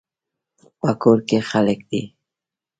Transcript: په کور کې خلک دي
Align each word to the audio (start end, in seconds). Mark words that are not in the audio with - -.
په 0.79 0.89
کور 1.01 1.17
کې 1.27 1.37
خلک 1.49 1.79
دي 1.89 2.01